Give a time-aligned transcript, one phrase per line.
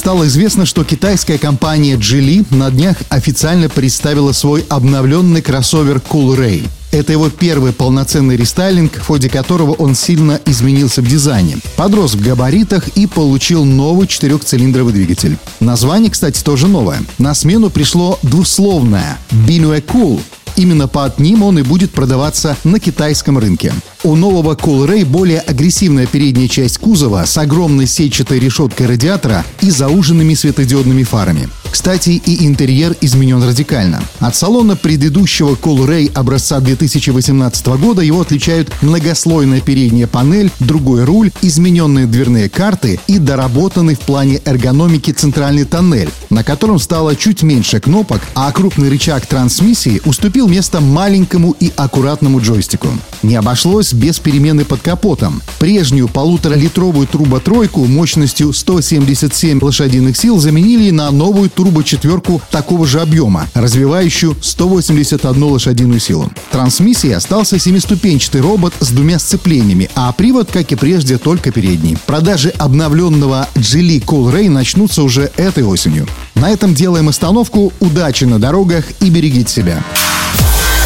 [0.00, 6.68] Стало известно, что китайская компания Geely на днях официально представила свой обновленный кроссовер Cool Ray.
[6.90, 11.58] Это его первый полноценный рестайлинг, в ходе которого он сильно изменился в дизайне.
[11.76, 15.36] Подрос в габаритах и получил новый четырехцилиндровый двигатель.
[15.60, 17.02] Название, кстати, тоже новое.
[17.18, 20.22] На смену пришло двусловное «Binue Cool»,
[20.56, 23.72] Именно под ним он и будет продаваться на китайском рынке.
[24.02, 30.34] У нового Coolray более агрессивная передняя часть кузова с огромной сетчатой решеткой радиатора и зауженными
[30.34, 31.48] светодиодными фарами.
[31.70, 34.02] Кстати, и интерьер изменен радикально.
[34.18, 42.06] От салона предыдущего Coolray образца 2018 года его отличают многослойная передняя панель, другой руль, измененные
[42.06, 48.22] дверные карты и доработанный в плане эргономики центральный тоннель, на котором стало чуть меньше кнопок,
[48.34, 52.88] а крупный рычаг трансмиссии уступил место маленькому и аккуратному джойстику.
[53.22, 55.42] Не обошлось без перемены под капотом.
[55.58, 64.36] Прежнюю полуторалитровую труботройку мощностью 177 лошадиных сил заменили на новую турбочетверку такого же объема, развивающую
[64.40, 66.30] 181 лошадиную силу.
[66.50, 71.98] Трансмиссией остался семиступенчатый робот с двумя сцеплениями, а привод, как и прежде, только передний.
[72.06, 76.06] Продажи обновленного Geely Ray начнутся уже этой осенью.
[76.40, 77.70] На этом делаем остановку.
[77.80, 79.84] Удачи на дорогах и берегите себя.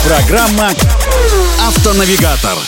[0.04, 0.70] Программа
[1.60, 2.58] «Автонавигатор».